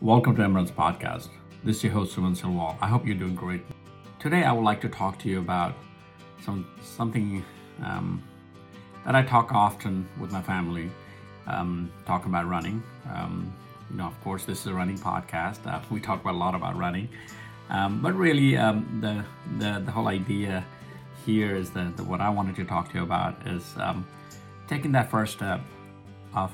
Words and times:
Welcome 0.00 0.36
to 0.36 0.42
Emerald's 0.42 0.70
podcast. 0.70 1.26
This 1.64 1.78
is 1.78 1.82
your 1.82 1.92
host, 1.92 2.14
Suman 2.14 2.40
Silwal. 2.40 2.76
I 2.80 2.86
hope 2.86 3.04
you're 3.04 3.16
doing 3.16 3.34
great. 3.34 3.62
Today, 4.20 4.44
I 4.44 4.52
would 4.52 4.62
like 4.62 4.80
to 4.82 4.88
talk 4.88 5.18
to 5.18 5.28
you 5.28 5.40
about 5.40 5.74
some 6.40 6.68
something 6.80 7.44
um, 7.84 8.22
that 9.04 9.16
I 9.16 9.22
talk 9.22 9.50
often 9.52 10.08
with 10.20 10.30
my 10.30 10.40
family. 10.40 10.88
Um, 11.48 11.90
about 12.06 12.46
running. 12.46 12.80
Um, 13.12 13.52
you 13.90 13.96
know, 13.96 14.04
of 14.04 14.20
course, 14.22 14.44
this 14.44 14.60
is 14.60 14.66
a 14.68 14.72
running 14.72 14.98
podcast. 14.98 15.66
Uh, 15.66 15.80
we 15.90 15.98
talk 15.98 16.20
about 16.20 16.34
a 16.34 16.38
lot 16.38 16.54
about 16.54 16.76
running, 16.76 17.08
um, 17.68 18.00
but 18.00 18.14
really, 18.14 18.56
um, 18.56 19.00
the, 19.00 19.24
the 19.58 19.80
the 19.80 19.90
whole 19.90 20.06
idea 20.06 20.64
here 21.26 21.56
is 21.56 21.70
that, 21.70 21.96
that 21.96 22.04
what 22.04 22.20
I 22.20 22.30
wanted 22.30 22.54
to 22.54 22.64
talk 22.64 22.92
to 22.92 22.98
you 22.98 23.02
about 23.02 23.34
is 23.48 23.74
um, 23.78 24.06
taking 24.68 24.92
that 24.92 25.10
first 25.10 25.32
step 25.32 25.60
of 26.36 26.52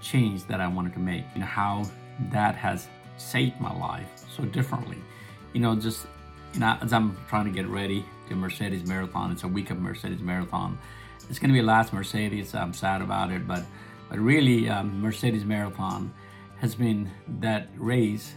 change 0.00 0.44
that 0.44 0.60
I 0.60 0.68
wanted 0.68 0.92
to 0.92 1.00
make. 1.00 1.24
You 1.34 1.40
know 1.40 1.46
how 1.46 1.82
that 2.30 2.54
has 2.56 2.88
saved 3.16 3.60
my 3.60 3.72
life 3.72 4.08
so 4.34 4.44
differently. 4.44 4.98
You 5.52 5.60
know, 5.60 5.76
just 5.76 6.06
you 6.54 6.60
know, 6.60 6.76
as 6.80 6.92
I'm 6.92 7.16
trying 7.28 7.44
to 7.44 7.50
get 7.50 7.66
ready 7.66 8.04
to 8.28 8.34
Mercedes 8.34 8.86
Marathon, 8.86 9.32
it's 9.32 9.44
a 9.44 9.48
week 9.48 9.70
of 9.70 9.78
Mercedes 9.78 10.20
Marathon. 10.20 10.78
It's 11.28 11.38
going 11.38 11.48
to 11.48 11.54
be 11.54 11.62
last 11.62 11.92
Mercedes. 11.92 12.54
I'm 12.54 12.72
sad 12.72 13.02
about 13.02 13.30
it, 13.30 13.46
but 13.46 13.64
but 14.08 14.18
really, 14.18 14.68
um, 14.68 15.00
Mercedes 15.00 15.44
Marathon 15.44 16.12
has 16.60 16.74
been 16.74 17.10
that 17.40 17.68
race 17.76 18.34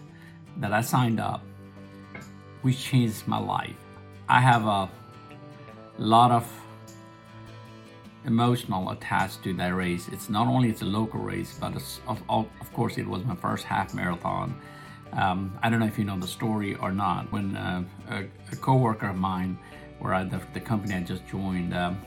that 0.57 0.73
I 0.73 0.81
signed 0.81 1.19
up, 1.19 1.43
which 2.61 2.83
changed 2.83 3.27
my 3.27 3.37
life. 3.37 3.75
I 4.27 4.41
have 4.41 4.65
a 4.65 4.89
lot 5.97 6.31
of 6.31 6.58
emotional 8.25 8.89
attached 8.91 9.43
to 9.43 9.53
that 9.53 9.75
race. 9.75 10.07
It's 10.09 10.29
not 10.29 10.47
only 10.47 10.69
it's 10.69 10.81
a 10.81 10.85
local 10.85 11.19
race, 11.19 11.57
but 11.59 11.75
of, 12.07 12.21
of 12.29 12.73
course 12.73 12.97
it 12.97 13.07
was 13.07 13.23
my 13.23 13.35
first 13.35 13.63
half 13.63 13.93
marathon. 13.93 14.59
Um, 15.13 15.57
I 15.63 15.69
don't 15.69 15.79
know 15.79 15.87
if 15.87 15.97
you 15.97 16.05
know 16.05 16.19
the 16.19 16.27
story 16.27 16.75
or 16.75 16.91
not. 16.91 17.31
When 17.31 17.55
uh, 17.55 17.83
a, 18.09 18.23
a 18.51 18.55
co-worker 18.57 19.07
of 19.07 19.15
mine, 19.15 19.57
where 19.99 20.13
I, 20.13 20.23
the, 20.23 20.41
the 20.53 20.59
company 20.59 20.93
I 20.95 21.01
just 21.01 21.27
joined, 21.27 21.73
um, 21.73 21.99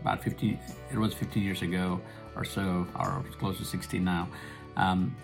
about 0.00 0.22
15, 0.22 0.58
it 0.92 0.98
was 0.98 1.14
15 1.14 1.42
years 1.42 1.62
ago 1.62 2.00
or 2.34 2.44
so, 2.44 2.86
or 2.98 3.24
close 3.38 3.58
to 3.58 3.64
16 3.64 4.02
now. 4.02 4.28
Um, 4.76 5.14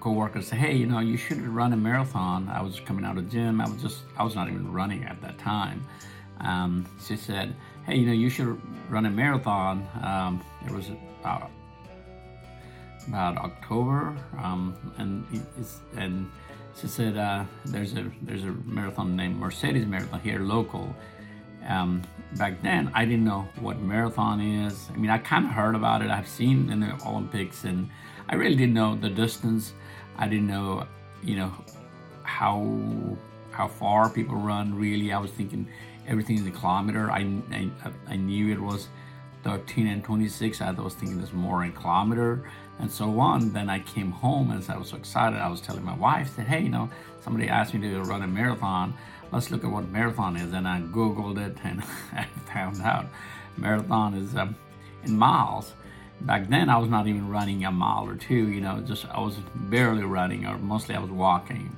co-worker 0.00 0.40
said, 0.42 0.58
"Hey, 0.58 0.76
you 0.76 0.86
know, 0.86 1.00
you 1.00 1.16
should 1.16 1.40
run 1.40 1.72
a 1.72 1.76
marathon." 1.76 2.48
I 2.48 2.62
was 2.62 2.80
coming 2.80 3.04
out 3.04 3.18
of 3.18 3.24
the 3.24 3.30
gym. 3.30 3.60
I 3.60 3.68
was 3.68 3.82
just, 3.82 4.00
I 4.16 4.22
was 4.22 4.34
not 4.34 4.48
even 4.48 4.72
running 4.72 5.04
at 5.04 5.20
that 5.22 5.38
time. 5.38 5.84
Um, 6.40 6.86
she 7.04 7.16
said, 7.16 7.56
"Hey, 7.86 7.96
you 7.96 8.06
know, 8.06 8.12
you 8.12 8.28
should 8.28 8.60
run 8.90 9.06
a 9.06 9.10
marathon." 9.10 9.86
Um, 10.02 10.42
it 10.64 10.72
was 10.72 10.90
about 11.20 11.50
about 13.08 13.36
October, 13.38 14.16
um, 14.42 14.74
and 14.98 15.24
and 15.96 16.30
she 16.78 16.88
said, 16.88 17.16
uh, 17.16 17.44
"There's 17.64 17.94
a 17.94 18.10
there's 18.22 18.44
a 18.44 18.54
marathon 18.64 19.16
named 19.16 19.36
Mercedes 19.38 19.86
Marathon 19.86 20.20
here 20.20 20.40
local." 20.40 20.94
Um, 21.66 22.02
back 22.36 22.62
then, 22.62 22.90
I 22.94 23.04
didn't 23.04 23.24
know 23.24 23.48
what 23.60 23.80
marathon 23.80 24.40
is. 24.40 24.88
I 24.92 24.96
mean, 24.96 25.10
I 25.10 25.18
kind 25.18 25.46
of 25.46 25.50
heard 25.50 25.74
about 25.74 26.02
it. 26.02 26.10
I've 26.10 26.28
seen 26.28 26.70
in 26.70 26.80
the 26.80 26.92
Olympics, 27.04 27.64
and 27.64 27.88
I 28.28 28.36
really 28.36 28.54
didn't 28.56 28.74
know 28.74 28.94
the 28.94 29.10
distance. 29.10 29.72
I 30.16 30.28
didn't 30.28 30.46
know, 30.46 30.86
you 31.22 31.36
know, 31.36 31.52
how 32.22 32.78
how 33.50 33.68
far 33.68 34.10
people 34.10 34.36
run. 34.36 34.74
Really, 34.74 35.12
I 35.12 35.18
was 35.18 35.30
thinking 35.30 35.66
everything 36.06 36.38
in 36.38 36.46
a 36.46 36.50
kilometer. 36.50 37.10
I, 37.10 37.20
I, 37.52 37.70
I 38.08 38.16
knew 38.16 38.52
it 38.52 38.60
was 38.60 38.88
13 39.44 39.86
and 39.86 40.02
26. 40.02 40.60
I 40.60 40.70
was 40.72 40.94
thinking 40.94 41.18
there's 41.18 41.32
more 41.32 41.64
in 41.64 41.72
kilometer 41.72 42.50
and 42.78 42.90
so 42.90 43.18
on. 43.20 43.52
Then 43.52 43.70
I 43.70 43.80
came 43.80 44.10
home 44.10 44.50
and 44.50 44.64
I 44.68 44.76
was 44.76 44.88
so 44.88 44.96
excited. 44.96 45.38
I 45.38 45.48
was 45.48 45.60
telling 45.60 45.84
my 45.84 45.94
wife 45.94 46.36
that, 46.36 46.46
hey, 46.46 46.62
you 46.62 46.68
know, 46.68 46.90
somebody 47.22 47.48
asked 47.48 47.74
me 47.74 47.80
to 47.88 48.00
run 48.02 48.22
a 48.22 48.26
marathon. 48.26 48.94
Let's 49.32 49.50
look 49.50 49.64
at 49.64 49.70
what 49.70 49.88
marathon 49.88 50.36
is. 50.36 50.52
And 50.52 50.66
I 50.66 50.80
Googled 50.80 51.38
it 51.38 51.56
and 51.64 51.82
I 52.12 52.26
found 52.52 52.80
out 52.82 53.06
marathon 53.56 54.14
is 54.14 54.36
um, 54.36 54.56
in 55.04 55.16
miles. 55.16 55.74
Back 56.22 56.48
then, 56.48 56.70
I 56.70 56.78
was 56.78 56.88
not 56.88 57.06
even 57.06 57.28
running 57.28 57.64
a 57.66 57.70
mile 57.70 58.08
or 58.08 58.16
two, 58.16 58.48
you 58.48 58.62
know, 58.62 58.80
just 58.80 59.04
I 59.06 59.20
was 59.20 59.36
barely 59.54 60.02
running 60.02 60.46
or 60.46 60.56
mostly 60.58 60.94
I 60.94 60.98
was 60.98 61.10
walking, 61.10 61.76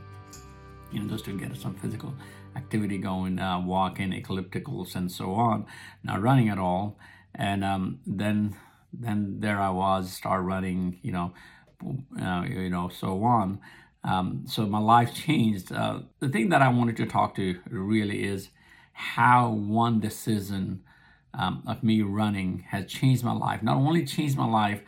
you 0.93 1.00
know, 1.00 1.09
just 1.09 1.25
to 1.25 1.33
get 1.37 1.56
some 1.56 1.75
physical 1.75 2.15
activity 2.58 2.98
going, 2.98 3.38
uh, 3.38 3.60
walking, 3.60 4.10
ellipticals, 4.12 4.94
and 4.94 5.10
so 5.10 5.26
on. 5.34 5.66
Not 6.02 6.20
running 6.20 6.48
at 6.48 6.58
all, 6.58 6.98
and 7.34 7.64
um, 7.64 8.00
then 8.06 8.56
then 8.92 9.41
there 9.41 9.60
I 9.60 9.70
was, 9.70 10.12
start 10.12 10.42
running, 10.44 10.98
you 11.02 11.12
know, 11.12 11.32
uh, 12.20 12.44
you 12.48 12.70
know, 12.70 12.88
so 12.88 13.22
on. 13.24 13.60
Um, 14.04 14.44
so 14.46 14.66
my 14.66 14.78
life 14.78 15.14
changed. 15.26 15.72
Uh, 15.72 16.00
the 16.20 16.28
thing 16.28 16.48
that 16.50 16.62
I 16.62 16.69
wanted 16.69 16.96
to 16.98 17.06
talk 17.06 17.34
to 17.36 17.58
really 17.69 18.24
is 18.24 18.48
how 18.92 19.50
one 19.50 20.00
decision 20.00 20.82
um, 21.34 21.62
of 21.66 21.82
me 21.82 22.02
running 22.02 22.64
has 22.70 22.86
changed 22.86 23.22
my 23.22 23.32
life. 23.32 23.62
Not 23.62 23.76
only 23.76 24.04
changed 24.04 24.36
my 24.36 24.46
life 24.46 24.80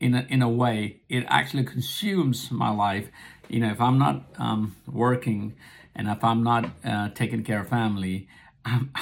in 0.00 0.14
a, 0.14 0.26
in 0.28 0.42
a 0.42 0.48
way, 0.48 1.00
it 1.08 1.24
actually 1.28 1.64
consumes 1.64 2.50
my 2.50 2.70
life. 2.70 3.08
You 3.48 3.60
know, 3.60 3.70
if 3.70 3.80
I'm 3.80 3.98
not 3.98 4.26
um, 4.38 4.76
working 4.86 5.54
and 5.94 6.08
if 6.08 6.22
I'm 6.24 6.42
not 6.42 6.70
uh, 6.84 7.10
taking 7.10 7.44
care 7.44 7.60
of 7.60 7.68
family, 7.68 8.28
I'm, 8.64 8.92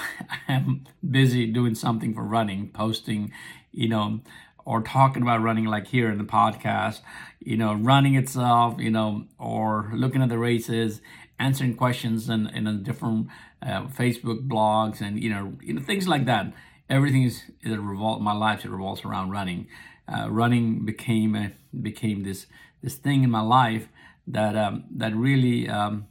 I'm 0.49 0.87
busy 1.09 1.47
doing 1.47 1.75
something 1.75 2.15
for 2.15 2.23
running, 2.23 2.71
posting, 2.71 3.33
you 3.71 3.89
know, 3.89 4.21
or 4.65 4.83
talking 4.83 5.23
about 5.23 5.43
running 5.43 5.65
like 5.65 5.89
here 5.89 6.11
in 6.11 6.19
the 6.19 6.25
podcast, 6.25 7.01
you 7.41 7.57
know, 7.57 7.75
running 7.75 8.15
itself, 8.15 8.79
you 8.79 8.91
know, 8.91 9.25
or 9.39 9.91
looking 9.95 10.23
at 10.23 10.29
the 10.29 10.39
races, 10.39 11.01
answering 11.39 11.75
questions 11.75 12.29
in, 12.29 12.47
in 12.49 12.83
different 12.83 13.29
uh, 13.63 13.83
Facebook 13.87 14.47
blogs 14.47 15.01
and, 15.01 15.23
you 15.23 15.31
know, 15.31 15.55
you 15.61 15.73
know, 15.75 15.83
things 15.83 16.07
like 16.07 16.27
that. 16.27 16.53
Everything 16.89 17.23
is, 17.23 17.43
it 17.63 17.71
revolve, 17.79 18.21
my 18.21 18.33
life, 18.33 18.65
it 18.65 18.71
revolves 18.71 19.05
around 19.05 19.31
running. 19.31 19.67
Uh, 20.07 20.31
running 20.31 20.85
became 20.85 21.35
a, 21.35 21.53
became 21.81 22.23
this, 22.23 22.47
this 22.83 22.97
thing 22.97 23.23
in 23.23 23.31
my 23.31 23.41
life 23.41 23.89
that, 24.27 24.57
um, 24.57 24.85
that 24.91 25.15
really, 25.15 25.69
um, 25.69 26.07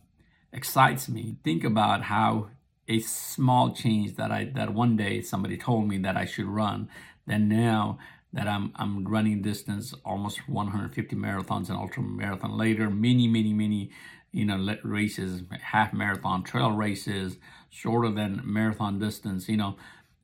excites 0.53 1.07
me. 1.07 1.35
Think 1.43 1.63
about 1.63 2.03
how 2.03 2.49
a 2.87 2.99
small 2.99 3.73
change 3.73 4.15
that 4.15 4.31
I 4.31 4.45
that 4.55 4.73
one 4.73 4.97
day 4.97 5.21
somebody 5.21 5.57
told 5.57 5.87
me 5.87 5.97
that 5.99 6.17
I 6.17 6.25
should 6.25 6.45
run, 6.45 6.89
then 7.25 7.47
now 7.47 7.99
that 8.33 8.47
I'm 8.47 8.71
I'm 8.75 9.07
running 9.07 9.41
distance 9.41 9.93
almost 10.05 10.47
150 10.49 11.15
marathons 11.15 11.69
and 11.69 11.77
ultra 11.77 12.03
marathon 12.03 12.57
later, 12.57 12.89
many 12.89 13.27
many 13.27 13.53
many 13.53 13.91
you 14.31 14.45
know 14.45 14.75
races, 14.83 15.41
half 15.61 15.93
marathon, 15.93 16.43
trail 16.43 16.71
races, 16.71 17.37
shorter 17.69 18.09
than 18.09 18.41
marathon 18.43 18.99
distance. 18.99 19.47
You 19.47 19.57
know, 19.57 19.75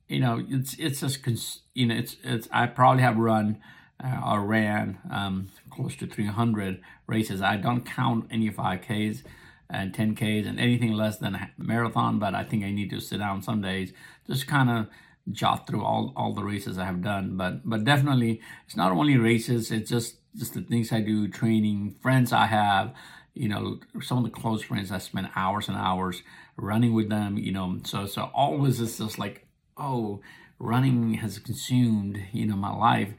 you 0.08 0.20
know 0.20 0.44
it's 0.48 0.74
it's 0.78 1.00
just 1.00 1.26
you 1.74 1.86
know 1.86 1.94
it's 1.94 2.16
it's 2.22 2.48
I 2.52 2.66
probably 2.66 3.02
have 3.02 3.16
run 3.16 3.60
uh, 4.02 4.20
or 4.24 4.42
ran 4.42 4.98
um, 5.10 5.48
close 5.70 5.96
to 5.96 6.06
300 6.06 6.80
races. 7.06 7.42
I 7.42 7.56
don't 7.56 7.84
count 7.84 8.26
any 8.30 8.50
5Ks 8.50 9.22
and 9.70 9.92
10Ks 9.92 10.46
and 10.48 10.58
anything 10.58 10.92
less 10.92 11.18
than 11.18 11.34
a 11.34 11.50
marathon, 11.58 12.18
but 12.18 12.34
I 12.34 12.44
think 12.44 12.64
I 12.64 12.70
need 12.70 12.90
to 12.90 13.00
sit 13.00 13.18
down 13.18 13.42
some 13.42 13.60
days, 13.60 13.92
just 14.26 14.46
kind 14.46 14.70
of 14.70 14.86
jot 15.30 15.66
through 15.66 15.84
all, 15.84 16.12
all 16.16 16.32
the 16.32 16.42
races 16.42 16.78
I 16.78 16.84
have 16.86 17.02
done. 17.02 17.36
But 17.36 17.68
but 17.68 17.84
definitely 17.84 18.40
it's 18.66 18.76
not 18.76 18.92
only 18.92 19.16
races, 19.16 19.70
it's 19.70 19.90
just 19.90 20.16
just 20.36 20.54
the 20.54 20.62
things 20.62 20.92
I 20.92 21.00
do, 21.00 21.28
training, 21.28 21.96
friends 22.00 22.32
I 22.32 22.46
have, 22.46 22.94
you 23.34 23.48
know, 23.48 23.78
some 24.00 24.18
of 24.18 24.24
the 24.24 24.30
close 24.30 24.62
friends 24.62 24.90
I 24.90 24.98
spend 24.98 25.30
hours 25.36 25.68
and 25.68 25.76
hours 25.76 26.22
running 26.56 26.94
with 26.94 27.08
them, 27.08 27.38
you 27.38 27.52
know. 27.52 27.78
So 27.84 28.06
so 28.06 28.30
always 28.34 28.80
it's 28.80 28.98
just 28.98 29.18
like, 29.18 29.46
oh, 29.76 30.20
running 30.58 31.14
has 31.14 31.38
consumed, 31.38 32.18
you 32.32 32.46
know, 32.46 32.56
my 32.56 32.74
life 32.74 33.12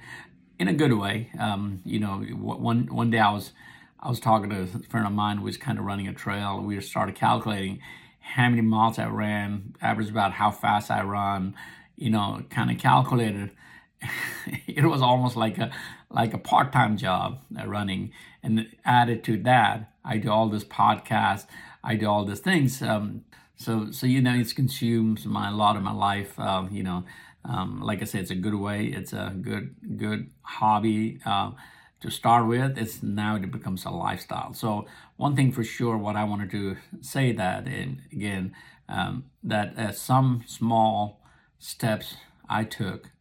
in 0.57 0.67
a 0.67 0.73
good 0.73 0.93
way. 0.93 1.29
Um, 1.39 1.81
you 1.85 1.99
know, 1.99 2.17
one 2.17 2.87
one 2.87 3.09
day 3.11 3.19
I 3.19 3.31
was 3.31 3.51
I 4.01 4.09
was 4.09 4.19
talking 4.19 4.49
to 4.49 4.61
a 4.61 4.67
friend 4.89 5.05
of 5.05 5.13
mine 5.13 5.37
who 5.37 5.43
was 5.43 5.57
kind 5.57 5.77
of 5.77 5.85
running 5.85 6.07
a 6.07 6.13
trail. 6.13 6.61
We 6.61 6.79
started 6.81 7.15
calculating 7.15 7.79
how 8.19 8.49
many 8.49 8.61
miles 8.61 8.99
I 8.99 9.07
ran, 9.07 9.75
average 9.81 10.09
about 10.09 10.33
how 10.33 10.51
fast 10.51 10.89
I 10.89 11.03
run, 11.03 11.55
you 11.95 12.09
know, 12.09 12.43
kind 12.49 12.71
of 12.71 12.77
calculated. 12.77 13.51
it 14.67 14.85
was 14.85 15.01
almost 15.01 15.35
like 15.35 15.57
a 15.57 15.71
like 16.11 16.33
a 16.33 16.37
part-time 16.37 16.97
job 16.97 17.39
uh, 17.59 17.67
running 17.67 18.11
and 18.41 18.67
added 18.85 19.23
to 19.23 19.37
that 19.37 19.91
i 20.03 20.17
do 20.17 20.31
all 20.31 20.49
this 20.49 20.63
podcast 20.63 21.45
i 21.83 21.95
do 21.95 22.07
all 22.07 22.25
these 22.25 22.39
things 22.39 22.81
um, 22.81 23.23
so 23.55 23.91
so 23.91 24.07
you 24.07 24.21
know 24.21 24.33
it 24.33 24.55
consumes 24.55 25.25
my 25.25 25.49
a 25.49 25.51
lot 25.51 25.75
of 25.75 25.83
my 25.83 25.91
life 25.91 26.39
uh, 26.39 26.65
you 26.71 26.83
know 26.83 27.03
um, 27.45 27.81
like 27.81 28.01
i 28.01 28.05
said 28.05 28.21
it's 28.21 28.31
a 28.31 28.35
good 28.35 28.55
way 28.55 28.85
it's 28.85 29.13
a 29.13 29.33
good 29.41 29.75
good 29.97 30.29
hobby 30.43 31.19
uh, 31.25 31.51
to 32.01 32.09
start 32.09 32.47
with 32.47 32.77
it's 32.77 33.03
now 33.03 33.35
it 33.35 33.51
becomes 33.51 33.85
a 33.85 33.89
lifestyle. 33.89 34.53
So 34.53 34.85
one 35.17 35.35
thing 35.35 35.51
for 35.51 35.63
sure 35.63 35.97
what 35.97 36.15
i 36.15 36.23
wanted 36.23 36.49
to 36.51 36.77
say 37.01 37.31
that 37.33 37.67
and 37.67 38.01
again 38.11 38.55
um, 38.87 39.25
that 39.43 39.77
uh, 39.77 39.91
some 39.91 40.43
small 40.47 41.21
steps 41.59 42.15
i 42.47 42.63
took 42.63 43.11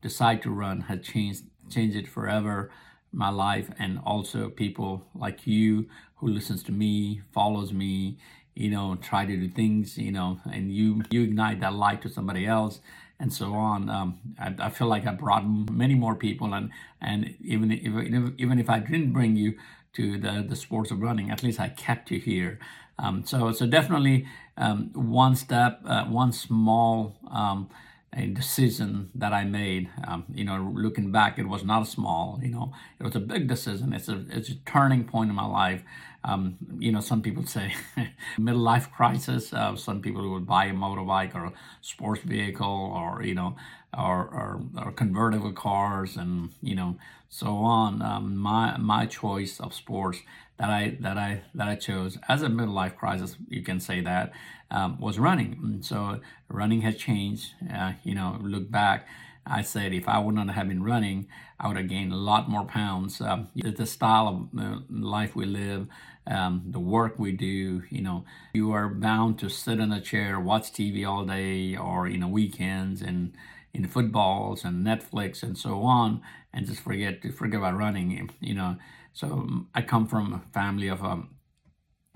decide 0.00 0.40
to 0.42 0.50
run 0.50 0.82
has 0.82 1.00
changed 1.00 1.42
changed 1.68 1.96
it 1.96 2.08
forever 2.08 2.70
my 3.12 3.28
life 3.28 3.70
and 3.78 3.98
also 4.04 4.48
people 4.48 5.06
like 5.14 5.46
you 5.46 5.86
who 6.16 6.28
listens 6.28 6.62
to 6.64 6.72
me, 6.72 7.20
follows 7.32 7.72
me, 7.72 8.18
you 8.54 8.70
know, 8.70 8.96
try 8.96 9.24
to 9.24 9.36
do 9.36 9.48
things, 9.48 9.96
you 9.96 10.12
know, 10.12 10.40
and 10.52 10.72
you 10.72 11.02
you 11.10 11.22
ignite 11.22 11.60
that 11.60 11.74
light 11.74 12.02
to 12.02 12.08
somebody 12.08 12.46
else 12.46 12.80
and 13.20 13.32
so 13.32 13.54
on. 13.54 13.88
Um, 13.90 14.18
I, 14.38 14.54
I, 14.58 14.70
feel 14.70 14.86
like 14.86 15.06
I 15.06 15.12
brought 15.12 15.44
many 15.46 15.94
more 15.94 16.14
people, 16.14 16.54
and 16.54 16.70
and 17.00 17.34
even 17.40 17.72
if 17.72 18.32
even 18.38 18.58
if 18.58 18.70
I 18.70 18.78
didn't 18.78 19.12
bring 19.12 19.36
you 19.36 19.58
to 19.94 20.18
the 20.18 20.44
the 20.48 20.56
sports 20.56 20.90
of 20.90 21.00
running, 21.00 21.30
at 21.30 21.42
least 21.42 21.60
I 21.60 21.68
kept 21.68 22.10
you 22.10 22.20
here. 22.20 22.58
Um, 22.98 23.24
so 23.24 23.52
so 23.52 23.66
definitely 23.66 24.26
um, 24.56 24.90
one 24.92 25.36
step, 25.36 25.80
uh, 25.84 26.04
one 26.04 26.32
small 26.32 27.16
um, 27.30 27.68
a 28.12 28.26
decision 28.26 29.10
that 29.14 29.32
I 29.32 29.44
made. 29.44 29.88
Um, 30.06 30.24
you 30.32 30.44
know, 30.44 30.72
looking 30.74 31.12
back, 31.12 31.38
it 31.38 31.48
was 31.48 31.64
not 31.64 31.82
a 31.82 31.86
small. 31.86 32.38
You 32.42 32.50
know, 32.50 32.72
it 32.98 33.04
was 33.04 33.14
a 33.14 33.20
big 33.20 33.48
decision. 33.48 33.92
It's 33.92 34.08
a 34.08 34.24
it's 34.30 34.48
a 34.48 34.54
turning 34.66 35.04
point 35.04 35.30
in 35.30 35.36
my 35.36 35.46
life. 35.46 35.82
Um, 36.24 36.56
you 36.78 36.90
know, 36.92 37.00
some 37.00 37.22
people 37.22 37.46
say 37.46 37.74
middle 38.38 38.60
life 38.60 38.90
crisis. 38.90 39.52
Uh, 39.52 39.76
some 39.76 40.02
people 40.02 40.28
would 40.30 40.46
buy 40.46 40.66
a 40.66 40.72
motorbike 40.72 41.34
or 41.34 41.46
a 41.46 41.52
sports 41.80 42.22
vehicle, 42.22 42.92
or 42.94 43.22
you 43.22 43.34
know, 43.34 43.56
or 43.96 44.18
or, 44.26 44.62
or 44.84 44.92
convertible 44.92 45.52
cars, 45.52 46.16
and 46.16 46.50
you 46.62 46.74
know, 46.74 46.96
so 47.28 47.58
on. 47.58 48.02
Um, 48.02 48.36
my 48.36 48.76
my 48.78 49.06
choice 49.06 49.60
of 49.60 49.72
sports 49.74 50.18
that 50.58 50.70
I 50.70 50.96
that 51.00 51.16
I 51.16 51.42
that 51.54 51.68
I 51.68 51.76
chose 51.76 52.18
as 52.28 52.42
a 52.42 52.48
middle 52.48 52.74
life 52.74 52.96
crisis, 52.96 53.36
you 53.48 53.62
can 53.62 53.80
say 53.80 54.00
that 54.00 54.32
um, 54.70 54.98
was 55.00 55.18
running. 55.18 55.58
And 55.62 55.84
so 55.84 56.20
running 56.48 56.82
has 56.82 56.96
changed. 56.96 57.54
Uh, 57.72 57.92
you 58.02 58.14
know, 58.14 58.38
look 58.42 58.70
back, 58.70 59.06
I 59.46 59.62
said 59.62 59.92
if 59.92 60.08
I 60.08 60.18
would 60.18 60.34
not 60.34 60.50
have 60.50 60.68
been 60.68 60.82
running, 60.82 61.28
I 61.60 61.66
would 61.68 61.76
have 61.76 61.88
gained 61.88 62.12
a 62.12 62.16
lot 62.16 62.48
more 62.48 62.64
pounds. 62.64 63.20
Um, 63.20 63.48
the 63.54 63.86
style 63.86 64.28
of 64.28 64.60
uh, 64.60 64.78
life 64.90 65.34
we 65.34 65.44
live, 65.44 65.88
um, 66.26 66.64
the 66.66 66.78
work 66.78 67.18
we 67.18 67.32
do, 67.32 67.82
you 67.90 68.00
know, 68.00 68.24
you 68.52 68.70
are 68.72 68.88
bound 68.88 69.38
to 69.40 69.48
sit 69.48 69.80
in 69.80 69.92
a 69.92 70.00
chair, 70.00 70.38
watch 70.38 70.72
TV 70.72 71.04
all 71.04 71.24
day, 71.24 71.76
or 71.76 72.06
you 72.06 72.18
know, 72.18 72.28
weekends 72.28 73.02
and 73.02 73.32
in 73.74 73.86
footballs 73.86 74.64
and 74.64 74.86
Netflix 74.86 75.42
and 75.42 75.56
so 75.58 75.82
on, 75.82 76.22
and 76.52 76.66
just 76.66 76.80
forget 76.80 77.22
to 77.22 77.32
forget 77.32 77.58
about 77.58 77.76
running. 77.76 78.30
You 78.40 78.54
know, 78.54 78.76
so 79.12 79.66
I 79.74 79.82
come 79.82 80.06
from 80.06 80.32
a 80.32 80.42
family 80.52 80.88
of 80.88 81.02
um, 81.04 81.34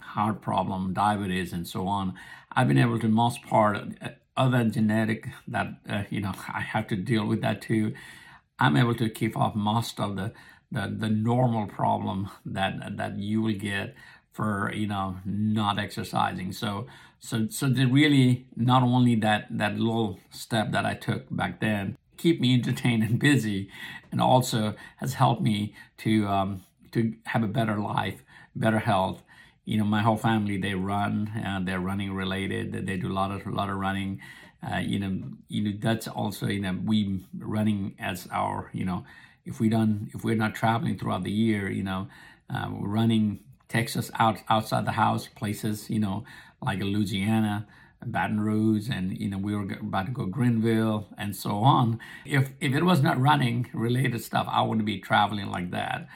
heart 0.01 0.43
problem, 0.43 0.93
diabetes, 0.93 1.53
and 1.53 1.67
so 1.67 1.87
on. 1.87 2.15
I've 2.53 2.69
been 2.69 2.79
able 2.79 2.99
to 3.01 3.09
most 3.09 3.43
part, 3.43 3.77
uh, 4.01 4.11
other 4.37 4.59
than 4.59 4.73
genetic, 4.73 5.29
that 5.49 5.69
uh, 5.89 6.05
you 6.11 6.21
know 6.21 6.33
I 6.53 6.61
have 6.61 6.87
to 6.89 6.97
deal 6.97 7.27
with 7.27 7.41
that 7.43 7.63
too. 7.63 7.95
I'm 8.63 8.77
able 8.77 8.95
to 8.97 9.09
keep 9.09 9.37
off 9.37 9.55
most 9.55 10.01
of 10.01 10.17
the 10.17 10.33
the, 10.71 10.85
the 11.05 11.11
normal 11.11 11.67
problem 11.67 12.31
that 12.47 12.97
that 12.97 13.19
you 13.19 13.43
will 13.43 13.59
get 13.73 13.95
for 14.33 14.73
you 14.75 14.87
know 14.87 15.17
not 15.25 15.79
exercising. 15.79 16.53
So 16.53 16.87
so 17.19 17.49
so 17.49 17.69
the 17.69 17.87
really 17.87 18.47
not 18.57 18.83
only 18.83 19.15
that 19.17 19.47
that 19.51 19.79
little 19.79 20.19
step 20.31 20.73
that 20.73 20.87
I 20.87 20.95
took 20.95 21.23
back 21.31 21.61
then 21.61 21.97
keep 22.23 22.41
me 22.41 22.55
entertained 22.55 23.03
and 23.03 23.19
busy, 23.19 23.69
and 24.13 24.21
also 24.21 24.75
has 24.99 25.15
helped 25.15 25.43
me 25.43 25.75
to 25.99 26.27
um, 26.29 26.63
to 26.93 27.15
have 27.27 27.43
a 27.43 27.49
better 27.49 27.79
life, 27.79 28.23
better 28.55 28.79
health, 28.79 29.23
you 29.65 29.77
know, 29.79 29.85
my 29.85 30.03
whole 30.03 30.17
family 30.17 30.57
they 30.57 30.75
run, 30.75 31.33
and 31.35 31.67
they're 31.67 31.81
running 31.81 32.13
related. 32.15 32.87
They 32.87 32.97
do 32.97 33.11
a 33.11 33.19
lot 33.21 33.31
of 33.33 33.47
a 33.47 33.51
lot 33.51 33.71
of 33.71 33.77
running. 33.77 34.21
Uh, 34.63 34.79
you 34.79 34.99
know, 34.99 35.23
you 35.49 35.63
know 35.63 35.73
that's 35.81 36.07
also 36.09 36.47
you 36.47 36.61
know 36.61 36.79
we 36.85 37.25
running 37.39 37.95
as 37.99 38.29
our 38.31 38.71
you 38.73 38.85
know 38.85 39.05
if 39.45 39.59
we 39.61 39.69
don't 39.69 40.11
if 40.15 40.23
we're 40.25 40.37
not 40.37 40.55
traveling 40.55 40.97
throughout 40.97 41.25
the 41.25 41.33
year, 41.33 41.71
you 41.71 41.83
know, 41.83 42.09
uh, 42.49 42.69
running 42.71 43.41
Texas 43.69 44.11
out 44.19 44.39
outside 44.49 44.85
the 44.87 44.93
house 44.93 45.29
places 45.29 45.91
you 45.91 45.99
know 45.99 46.25
like 46.61 46.81
Louisiana. 46.81 47.67
Baton 48.05 48.41
Rouge, 48.41 48.89
and 48.91 49.17
you 49.17 49.29
know 49.29 49.39
we 49.39 49.55
were 49.55 49.63
about 49.81 50.07
to 50.07 50.13
go 50.13 50.27
Greenville, 50.27 51.07
and 51.17 51.37
so 51.37 51.59
on. 51.59 52.01
If 52.25 52.51
if 52.61 52.75
it 52.75 52.85
was 52.85 53.01
not 53.01 53.21
running 53.21 53.71
related 53.73 54.21
stuff, 54.23 54.47
I 54.51 54.63
wouldn't 54.63 54.87
be 54.87 54.99
traveling 54.99 55.51
like 55.51 55.71
that 55.71 56.09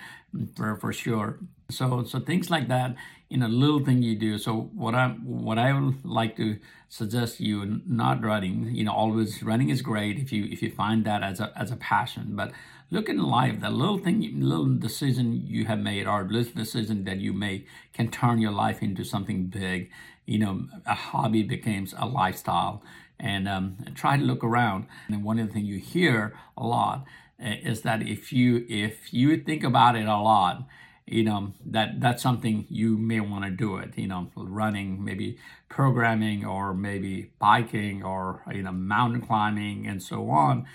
for 0.56 0.76
for 0.76 0.92
sure. 0.92 1.38
So 1.68 2.04
so 2.04 2.20
things 2.20 2.48
like 2.48 2.68
that, 2.68 2.94
you 3.28 3.38
know, 3.38 3.48
little 3.48 3.80
thing 3.80 4.02
you 4.02 4.16
do. 4.16 4.38
So 4.38 4.70
what 4.74 4.94
I 4.94 5.08
what 5.08 5.58
I 5.58 5.72
would 5.72 6.04
like 6.04 6.36
to 6.36 6.58
suggest 6.88 7.40
you 7.40 7.80
not 7.86 8.22
running, 8.22 8.74
you 8.74 8.84
know, 8.84 8.92
always 8.92 9.42
running 9.42 9.70
is 9.70 9.82
great 9.82 10.18
if 10.18 10.32
you 10.32 10.44
if 10.44 10.62
you 10.62 10.70
find 10.70 11.04
that 11.04 11.22
as 11.22 11.40
a 11.40 11.52
as 11.56 11.72
a 11.72 11.76
passion, 11.76 12.36
but 12.36 12.52
look 12.90 13.08
in 13.08 13.18
life 13.18 13.60
that 13.60 13.72
little 13.72 13.98
thing 13.98 14.20
little 14.40 14.66
decision 14.66 15.42
you 15.44 15.64
have 15.64 15.80
made 15.80 16.06
or 16.06 16.22
little 16.22 16.52
decision 16.54 17.02
that 17.04 17.18
you 17.18 17.32
make 17.32 17.66
can 17.92 18.08
turn 18.10 18.38
your 18.38 18.52
life 18.52 18.80
into 18.80 19.02
something 19.04 19.46
big. 19.46 19.90
You 20.24 20.38
know 20.38 20.68
a 20.86 20.94
hobby 20.94 21.42
becomes 21.42 21.94
a 21.98 22.06
lifestyle. 22.06 22.82
And 23.18 23.48
um, 23.48 23.78
try 23.94 24.18
to 24.18 24.22
look 24.22 24.44
around. 24.44 24.88
And 25.08 25.24
one 25.24 25.38
of 25.38 25.46
the 25.46 25.52
things 25.54 25.66
you 25.66 25.78
hear 25.78 26.36
a 26.54 26.66
lot 26.66 27.06
is 27.38 27.80
that 27.80 28.02
if 28.02 28.30
you 28.30 28.66
if 28.68 29.12
you 29.12 29.38
think 29.38 29.64
about 29.64 29.96
it 29.96 30.04
a 30.06 30.18
lot 30.18 30.66
you 31.06 31.22
know 31.22 31.52
that 31.64 32.00
that's 32.00 32.22
something 32.22 32.66
you 32.68 32.96
may 32.96 33.20
want 33.20 33.44
to 33.44 33.50
do 33.50 33.76
it 33.76 33.96
you 33.96 34.06
know 34.06 34.30
running 34.36 35.04
maybe 35.04 35.38
programming 35.68 36.44
or 36.44 36.74
maybe 36.74 37.30
biking 37.38 38.02
or 38.02 38.42
you 38.52 38.62
know 38.62 38.72
mountain 38.72 39.20
climbing 39.20 39.86
and 39.86 40.02
so 40.02 40.30
on. 40.30 40.66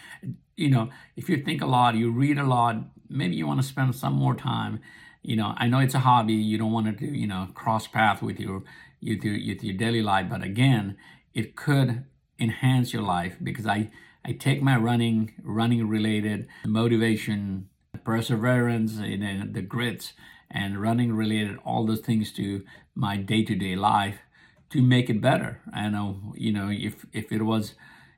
You 0.56 0.70
know 0.70 0.90
if 1.16 1.30
you 1.30 1.38
think 1.38 1.62
a 1.62 1.66
lot 1.66 1.96
you 1.96 2.12
read 2.12 2.38
a 2.38 2.44
lot 2.44 2.78
maybe 3.10 3.36
you 3.36 3.46
want 3.46 3.62
to 3.62 3.68
spend 3.68 3.94
some 3.96 4.14
more 4.14 4.36
time 4.36 4.80
you 5.22 5.36
know 5.36 5.54
i 5.58 5.68
know 5.68 5.80
it's 5.80 5.96
a 5.96 6.00
hobby 6.00 6.34
you 6.34 6.58
don't 6.58 6.72
want 6.72 6.86
to 6.86 6.92
do 6.94 7.12
you 7.14 7.28
know 7.28 7.50
cross 7.54 7.88
path 7.88 8.22
with 8.22 8.40
your 8.40 8.64
with 9.02 9.24
your, 9.24 9.34
with 9.34 9.64
your 9.64 9.76
daily 9.76 10.02
life 10.02 10.28
but 10.30 10.44
again 10.44 10.96
it 11.34 11.56
could 11.56 12.06
enhance 12.40 12.94
your 12.94 13.02
life 13.02 13.36
because 13.44 13.68
i 13.68 13.90
I 14.24 14.34
take 14.34 14.62
my 14.62 14.78
running, 14.78 15.34
running 15.42 15.88
related 15.88 16.48
motivation, 16.66 17.70
perseverance, 18.04 18.98
and 18.98 19.54
the 19.54 19.62
grit, 19.62 20.14
and 20.50 20.82
running 20.82 21.14
related 21.14 21.58
all 21.64 21.86
those 21.86 22.02
things 22.02 22.32
to 22.34 22.64
my 22.96 23.18
day 23.18 23.44
to 23.44 23.56
day 23.56 23.76
life 23.76 24.20
to 24.70 24.82
make 24.82 25.10
it 25.10 25.22
better. 25.22 25.62
I 25.74 25.90
know, 25.90 26.34
you 26.36 26.52
know, 26.52 26.70
if 26.70 27.06
if 27.14 27.32
it 27.32 27.44
was 27.44 27.74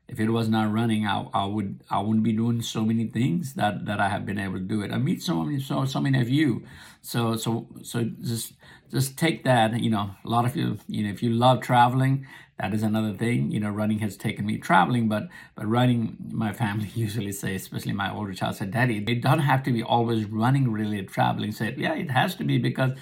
if 0.08 0.20
it 0.20 0.28
was 0.30 0.48
not 0.48 0.72
running, 0.72 1.06
I, 1.06 1.26
I 1.32 1.44
would 1.46 1.80
I 1.90 2.00
wouldn't 2.00 2.24
be 2.24 2.32
doing 2.32 2.62
so 2.62 2.84
many 2.84 3.06
things 3.06 3.54
that 3.54 3.86
that 3.86 4.00
I 4.00 4.08
have 4.08 4.26
been 4.26 4.38
able 4.38 4.54
to 4.54 4.60
do 4.60 4.82
it. 4.82 4.92
I 4.92 4.98
meet 4.98 5.22
so 5.22 5.42
many 5.42 5.60
so 5.60 5.84
so 5.84 6.00
many 6.00 6.20
of 6.20 6.28
you, 6.28 6.64
so 7.02 7.36
so 7.36 7.66
so 7.82 8.04
just 8.20 8.52
just 8.90 9.16
take 9.18 9.44
that. 9.44 9.80
You 9.80 9.90
know, 9.90 10.10
a 10.24 10.28
lot 10.28 10.44
of 10.44 10.56
you, 10.56 10.78
you 10.88 11.04
know, 11.04 11.10
if 11.10 11.22
you 11.22 11.30
love 11.30 11.62
traveling, 11.62 12.26
that 12.58 12.72
is 12.72 12.82
another 12.82 13.12
thing 13.12 13.50
you 13.50 13.58
know 13.58 13.70
running 13.70 13.98
has 13.98 14.16
taken 14.16 14.46
me 14.46 14.58
traveling 14.58 15.08
but 15.08 15.28
but 15.56 15.66
running 15.66 16.16
my 16.30 16.52
family 16.52 16.90
usually 16.94 17.32
say 17.32 17.54
especially 17.54 17.92
my 17.92 18.12
older 18.12 18.32
child 18.32 18.54
said 18.56 18.70
daddy 18.70 19.04
it 19.06 19.22
don't 19.22 19.40
have 19.40 19.62
to 19.62 19.72
be 19.72 19.82
always 19.82 20.24
running 20.26 20.70
related 20.70 21.08
traveling 21.08 21.52
said 21.52 21.76
yeah 21.78 21.94
it 21.94 22.10
has 22.10 22.34
to 22.34 22.44
be 22.44 22.58
because 22.58 22.92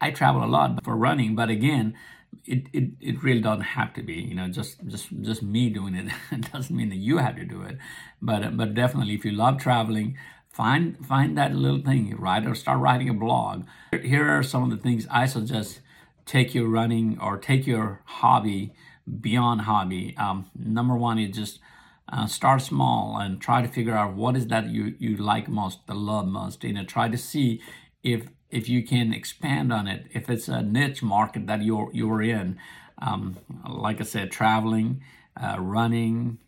i 0.00 0.10
travel 0.10 0.42
a 0.44 0.46
lot 0.46 0.82
for 0.84 0.96
running 0.96 1.34
but 1.34 1.50
again 1.50 1.94
it, 2.46 2.66
it, 2.72 2.90
it 3.00 3.22
really 3.22 3.40
doesn't 3.40 3.62
have 3.62 3.92
to 3.94 4.02
be 4.02 4.14
you 4.14 4.34
know 4.34 4.48
just 4.48 4.84
just 4.86 5.08
just 5.22 5.42
me 5.42 5.68
doing 5.68 5.94
it 6.32 6.52
doesn't 6.52 6.76
mean 6.76 6.88
that 6.88 6.96
you 6.96 7.18
have 7.18 7.36
to 7.36 7.44
do 7.44 7.62
it 7.62 7.78
but 8.22 8.56
but 8.56 8.74
definitely 8.74 9.14
if 9.14 9.24
you 9.24 9.32
love 9.32 9.58
traveling 9.58 10.16
find 10.48 11.04
find 11.06 11.36
that 11.36 11.54
little 11.54 11.80
thing 11.80 12.14
write 12.16 12.46
or 12.46 12.54
start 12.54 12.78
writing 12.78 13.08
a 13.08 13.14
blog 13.14 13.64
here 14.02 14.28
are 14.38 14.42
some 14.42 14.62
of 14.62 14.70
the 14.70 14.76
things 14.76 15.06
i 15.10 15.26
suggest 15.26 15.80
take 16.26 16.54
your 16.54 16.68
running 16.68 17.18
or 17.20 17.38
take 17.38 17.66
your 17.66 18.02
hobby 18.04 18.72
beyond 19.20 19.62
hobby. 19.62 20.16
Um, 20.16 20.50
number 20.54 20.96
one 20.96 21.18
is 21.18 21.34
just 21.34 21.60
uh, 22.08 22.26
start 22.26 22.62
small 22.62 23.16
and 23.18 23.40
try 23.40 23.62
to 23.62 23.68
figure 23.68 23.94
out 23.94 24.14
what 24.14 24.36
is 24.36 24.48
that 24.48 24.66
you, 24.66 24.94
you 24.98 25.16
like 25.16 25.48
most, 25.48 25.86
the 25.86 25.94
love 25.94 26.26
most. 26.26 26.62
You 26.64 26.74
know, 26.74 26.84
try 26.84 27.08
to 27.08 27.16
see 27.16 27.60
if 28.02 28.28
if 28.50 28.68
you 28.68 28.82
can 28.84 29.12
expand 29.12 29.72
on 29.72 29.88
it. 29.88 30.06
If 30.12 30.30
it's 30.30 30.48
a 30.48 30.62
niche 30.62 31.02
market 31.02 31.46
that 31.46 31.62
you're 31.62 31.90
you're 31.92 32.22
in, 32.22 32.58
um, 32.98 33.38
like 33.68 34.00
I 34.00 34.04
said, 34.04 34.30
traveling, 34.30 35.02
uh, 35.40 35.56
running, 35.58 36.38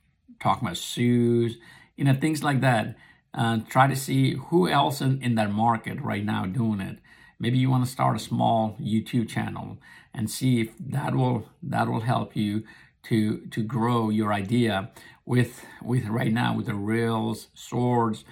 talking 0.41 0.67
about 0.67 0.77
shoes, 0.77 1.57
you 1.97 2.05
know, 2.05 2.15
things 2.15 2.43
like 2.43 2.61
that. 2.61 2.97
Uh, 3.35 3.59
try 3.69 3.87
to 3.87 3.95
see 3.95 4.35
who 4.35 4.69
else 4.69 5.03
in, 5.03 5.23
in 5.23 5.35
that 5.35 5.53
market 5.53 6.01
right 6.01 6.25
now 6.25 6.47
doing 6.47 6.81
it 6.81 6.99
maybe 7.39 7.59
you 7.59 7.71
want 7.71 7.85
to 7.85 7.91
start 7.91 8.17
a 8.17 8.19
small 8.19 8.77
YouTube 8.81 9.29
channel 9.29 9.79
and 10.13 10.31
see 10.31 10.61
if 10.61 10.73
that 10.79 11.15
will 11.15 11.49
that 11.63 11.89
will 11.89 12.01
help 12.01 12.35
you 12.35 12.65
to 13.05 13.39
to 13.51 13.63
grow 13.63 14.11
your 14.11 14.33
idea 14.33 14.91
with 15.25 15.65
with 15.83 16.07
right 16.07 16.33
now 16.33 16.57
with 16.57 16.67
the 16.67 16.75
reels, 16.75 17.49
shorts, 17.55 18.25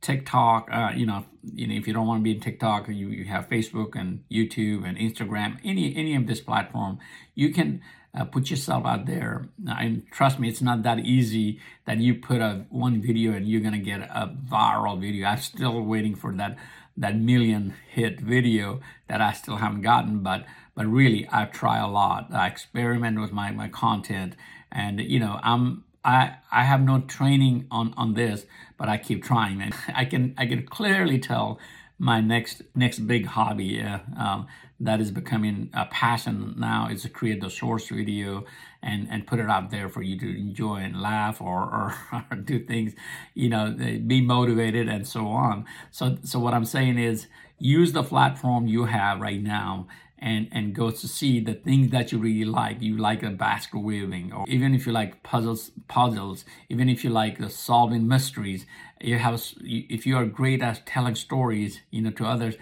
TikTok. 0.00 0.68
Uh, 0.72 0.90
you 0.94 1.06
know, 1.06 1.24
you 1.42 1.66
know 1.66 1.74
if 1.74 1.86
you 1.86 1.92
don't 1.92 2.06
want 2.06 2.20
to 2.20 2.24
be 2.24 2.32
in 2.32 2.40
TikTok, 2.40 2.88
you, 2.88 3.08
you 3.08 3.24
have 3.24 3.48
Facebook 3.48 3.94
and 3.94 4.24
YouTube 4.30 4.86
and 4.86 4.96
Instagram. 4.98 5.58
Any 5.64 5.94
any 5.96 6.14
of 6.14 6.26
this 6.26 6.40
platform, 6.40 6.98
you 7.34 7.52
can. 7.52 7.82
Uh, 8.18 8.24
put 8.24 8.48
yourself 8.48 8.86
out 8.86 9.04
there 9.04 9.48
and 9.68 10.02
trust 10.10 10.40
me 10.40 10.48
it's 10.48 10.62
not 10.62 10.82
that 10.82 10.98
easy 11.00 11.60
that 11.84 11.98
you 11.98 12.14
put 12.14 12.40
a 12.40 12.64
one 12.70 13.02
video 13.02 13.32
and 13.32 13.46
you're 13.46 13.60
gonna 13.60 13.78
get 13.78 14.00
a 14.00 14.34
viral 14.50 14.98
video 14.98 15.28
i'm 15.28 15.38
still 15.38 15.82
waiting 15.82 16.14
for 16.14 16.32
that 16.32 16.56
that 16.98 17.16
million 17.16 17.74
hit 17.88 18.20
video 18.20 18.80
that 19.06 19.20
I 19.20 19.32
still 19.32 19.56
haven't 19.56 19.82
gotten, 19.82 20.18
but 20.18 20.44
but 20.74 20.86
really 20.86 21.26
I 21.30 21.44
try 21.46 21.78
a 21.78 21.88
lot. 21.88 22.32
I 22.32 22.48
experiment 22.48 23.20
with 23.20 23.32
my 23.32 23.52
my 23.52 23.68
content, 23.68 24.34
and 24.70 25.00
you 25.00 25.20
know 25.20 25.38
I'm 25.42 25.84
I 26.04 26.36
I 26.50 26.64
have 26.64 26.82
no 26.82 27.00
training 27.00 27.66
on 27.70 27.94
on 27.96 28.14
this, 28.14 28.46
but 28.76 28.88
I 28.88 28.96
keep 28.98 29.24
trying, 29.24 29.60
and 29.62 29.74
I 29.94 30.04
can 30.04 30.34
I 30.38 30.46
can 30.46 30.66
clearly 30.66 31.18
tell 31.18 31.58
my 31.98 32.20
next 32.20 32.62
next 32.74 33.00
big 33.00 33.26
hobby 33.26 33.82
uh, 33.82 33.98
um, 34.16 34.46
that 34.80 35.00
is 35.00 35.10
becoming 35.10 35.68
a 35.74 35.86
passion 35.86 36.54
now 36.56 36.88
is 36.88 37.02
to 37.02 37.08
create 37.08 37.40
the 37.40 37.50
source 37.50 37.88
video 37.88 38.44
and 38.82 39.08
and 39.10 39.26
put 39.26 39.40
it 39.40 39.50
out 39.50 39.70
there 39.70 39.88
for 39.88 40.02
you 40.02 40.16
to 40.18 40.38
enjoy 40.38 40.76
and 40.76 41.00
laugh 41.00 41.40
or, 41.40 41.62
or, 41.62 41.94
or 42.30 42.36
do 42.36 42.60
things 42.64 42.94
you 43.34 43.48
know 43.48 43.74
be 44.06 44.20
motivated 44.20 44.88
and 44.88 45.06
so 45.06 45.26
on. 45.26 45.64
So 45.90 46.18
so 46.22 46.38
what 46.38 46.54
i'm 46.54 46.64
saying 46.64 46.98
is 46.98 47.26
use 47.58 47.92
the 47.92 48.04
platform 48.04 48.68
you 48.68 48.84
have 48.84 49.20
right 49.20 49.42
now 49.42 49.88
and 50.20 50.48
and 50.52 50.74
go 50.74 50.90
to 50.90 51.08
see 51.08 51.40
the 51.40 51.54
things 51.54 51.90
that 51.90 52.12
you 52.12 52.18
really 52.18 52.44
like. 52.44 52.82
You 52.82 52.96
like 52.96 53.22
a 53.22 53.30
basket 53.30 53.78
weaving, 53.78 54.32
or 54.32 54.44
even 54.48 54.74
if 54.74 54.86
you 54.86 54.92
like 54.92 55.22
puzzles, 55.22 55.70
puzzles. 55.88 56.44
Even 56.68 56.88
if 56.88 57.04
you 57.04 57.10
like 57.10 57.38
the 57.38 57.50
solving 57.50 58.06
mysteries, 58.08 58.66
you 59.00 59.18
have. 59.18 59.42
If 59.60 60.06
you 60.06 60.16
are 60.16 60.26
great 60.26 60.62
at 60.62 60.86
telling 60.86 61.14
stories, 61.14 61.80
you 61.90 62.02
know, 62.02 62.10
to 62.10 62.26
others, 62.26 62.56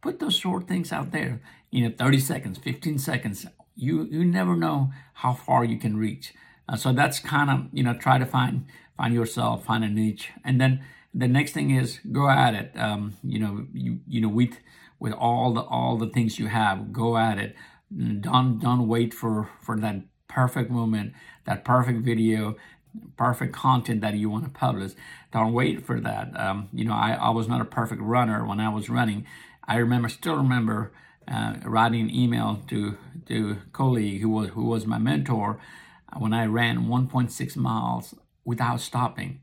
put 0.00 0.18
those 0.18 0.34
short 0.34 0.68
things 0.68 0.92
out 0.92 1.12
there. 1.12 1.40
You 1.70 1.88
know, 1.88 1.94
thirty 1.96 2.20
seconds, 2.20 2.58
fifteen 2.58 2.98
seconds. 2.98 3.46
You 3.76 4.04
you 4.10 4.24
never 4.24 4.56
know 4.56 4.92
how 5.14 5.32
far 5.32 5.64
you 5.64 5.78
can 5.78 5.96
reach. 5.96 6.34
Uh, 6.68 6.76
so 6.76 6.92
that's 6.92 7.18
kind 7.18 7.50
of 7.50 7.66
you 7.72 7.82
know 7.82 7.94
try 7.94 8.18
to 8.18 8.26
find 8.26 8.66
find 8.96 9.14
yourself, 9.14 9.64
find 9.64 9.84
a 9.84 9.88
niche, 9.88 10.30
and 10.44 10.60
then 10.60 10.84
the 11.14 11.26
next 11.26 11.52
thing 11.52 11.70
is 11.70 11.98
go 12.12 12.28
at 12.28 12.54
it. 12.54 12.72
Um, 12.76 13.14
you 13.24 13.38
know, 13.38 13.66
you 13.72 14.00
you 14.06 14.20
know 14.20 14.28
with 14.28 14.58
with 15.00 15.14
all 15.14 15.52
the 15.52 15.62
all 15.62 15.96
the 15.96 16.08
things 16.08 16.38
you 16.38 16.46
have. 16.46 16.92
Go 16.92 17.16
at 17.16 17.38
it. 17.38 17.56
Don't 18.20 18.60
don't 18.60 18.86
wait 18.86 19.12
for 19.12 19.50
for 19.60 19.76
that 19.80 20.02
perfect 20.28 20.70
moment, 20.70 21.12
that 21.46 21.64
perfect 21.64 22.04
video, 22.04 22.54
perfect 23.16 23.52
content 23.52 24.00
that 24.02 24.14
you 24.14 24.30
want 24.30 24.44
to 24.44 24.50
publish. 24.50 24.92
Don't 25.32 25.52
wait 25.52 25.84
for 25.84 26.00
that. 26.00 26.38
Um, 26.38 26.68
you 26.72 26.84
know, 26.84 26.92
I, 26.92 27.14
I 27.14 27.30
was 27.30 27.48
not 27.48 27.60
a 27.60 27.64
perfect 27.64 28.00
runner 28.00 28.46
when 28.46 28.60
I 28.60 28.68
was 28.68 28.88
running. 28.88 29.26
I 29.64 29.76
remember, 29.76 30.08
still 30.08 30.36
remember, 30.36 30.92
uh, 31.26 31.56
writing 31.64 32.02
an 32.02 32.14
email 32.14 32.62
to 32.68 32.96
to 33.26 33.56
colleague 33.72 34.20
who 34.20 34.28
was 34.28 34.50
who 34.50 34.64
was 34.64 34.86
my 34.86 34.98
mentor 34.98 35.58
when 36.18 36.32
I 36.32 36.46
ran 36.46 36.86
1.6 36.86 37.56
miles 37.56 38.14
without 38.44 38.80
stopping. 38.80 39.40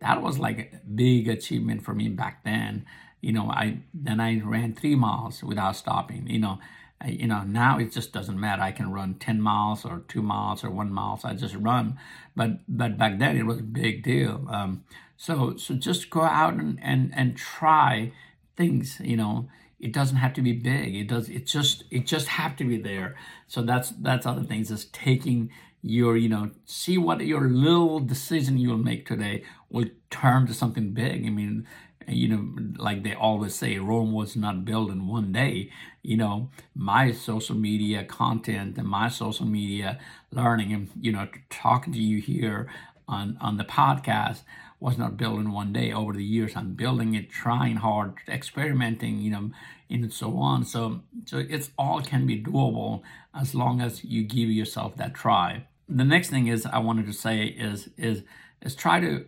That 0.00 0.22
was 0.22 0.38
like 0.38 0.58
a 0.58 0.88
big 0.88 1.28
achievement 1.28 1.84
for 1.84 1.94
me 1.94 2.08
back 2.08 2.44
then 2.44 2.86
you 3.20 3.32
know, 3.32 3.50
I 3.50 3.78
then 3.92 4.20
I 4.20 4.40
ran 4.40 4.74
three 4.74 4.94
miles 4.94 5.42
without 5.42 5.76
stopping. 5.76 6.28
You 6.28 6.38
know, 6.38 6.58
I, 7.00 7.08
you 7.08 7.26
know 7.26 7.42
now 7.42 7.78
it 7.78 7.92
just 7.92 8.12
doesn't 8.12 8.38
matter. 8.38 8.62
I 8.62 8.72
can 8.72 8.92
run 8.92 9.14
ten 9.14 9.40
miles 9.40 9.84
or 9.84 10.02
two 10.08 10.22
miles 10.22 10.64
or 10.64 10.70
one 10.70 10.92
mile. 10.92 11.16
So 11.16 11.28
I 11.28 11.34
just 11.34 11.54
run. 11.54 11.98
But 12.36 12.60
but 12.68 12.98
back 12.98 13.18
then 13.18 13.36
it 13.36 13.46
was 13.46 13.58
a 13.58 13.62
big 13.62 14.02
deal. 14.02 14.46
Um, 14.50 14.84
so 15.16 15.56
so 15.56 15.74
just 15.74 16.10
go 16.10 16.22
out 16.22 16.54
and 16.54 16.78
and 16.82 17.12
and 17.14 17.36
try 17.36 18.12
things. 18.56 19.00
You 19.00 19.16
know, 19.16 19.48
it 19.80 19.92
doesn't 19.92 20.16
have 20.16 20.32
to 20.34 20.42
be 20.42 20.52
big. 20.52 20.94
It 20.94 21.08
does. 21.08 21.28
It 21.28 21.46
just 21.46 21.84
it 21.90 22.06
just 22.06 22.28
have 22.28 22.56
to 22.56 22.64
be 22.64 22.78
there. 22.78 23.16
So 23.46 23.62
that's 23.62 23.90
that's 23.90 24.26
other 24.26 24.44
things. 24.44 24.70
Is 24.70 24.86
taking 24.86 25.50
your 25.82 26.16
you 26.16 26.28
know 26.28 26.50
see 26.64 26.98
what 26.98 27.20
your 27.20 27.48
little 27.48 28.00
decision 28.00 28.58
you'll 28.58 28.76
make 28.76 29.06
today 29.06 29.44
will 29.70 29.86
turn 30.10 30.46
to 30.46 30.54
something 30.54 30.92
big. 30.92 31.24
I 31.26 31.30
mean 31.30 31.66
you 32.08 32.28
know, 32.28 32.48
like 32.76 33.02
they 33.02 33.14
always 33.14 33.54
say, 33.54 33.78
Rome 33.78 34.12
was 34.12 34.36
not 34.36 34.64
built 34.64 34.90
in 34.90 35.06
one 35.06 35.32
day. 35.32 35.70
You 36.02 36.16
know, 36.16 36.50
my 36.74 37.12
social 37.12 37.56
media 37.56 38.04
content 38.04 38.78
and 38.78 38.88
my 38.88 39.08
social 39.08 39.46
media 39.46 39.98
learning 40.30 40.72
and, 40.72 40.90
you 41.00 41.12
know, 41.12 41.28
talking 41.50 41.92
to 41.92 41.98
you 41.98 42.20
here 42.20 42.70
on, 43.06 43.36
on 43.40 43.56
the 43.56 43.64
podcast 43.64 44.42
was 44.80 44.96
not 44.96 45.16
built 45.16 45.40
in 45.40 45.52
one 45.52 45.72
day. 45.72 45.92
Over 45.92 46.12
the 46.12 46.24
years, 46.24 46.54
I'm 46.54 46.74
building 46.74 47.14
it, 47.14 47.30
trying 47.30 47.76
hard, 47.76 48.14
experimenting, 48.28 49.18
you 49.20 49.30
know, 49.30 49.50
and 49.90 50.12
so 50.12 50.38
on. 50.38 50.64
So, 50.64 51.00
so 51.24 51.38
it's 51.38 51.70
all 51.78 52.00
can 52.00 52.26
be 52.26 52.42
doable 52.42 53.02
as 53.34 53.54
long 53.54 53.80
as 53.80 54.04
you 54.04 54.22
give 54.22 54.50
yourself 54.50 54.96
that 54.96 55.14
try. 55.14 55.66
The 55.88 56.04
next 56.04 56.30
thing 56.30 56.46
is 56.46 56.66
I 56.66 56.78
wanted 56.78 57.06
to 57.06 57.12
say 57.12 57.44
is 57.46 57.88
is 57.96 58.22
is 58.60 58.74
try 58.74 59.00
to 59.00 59.24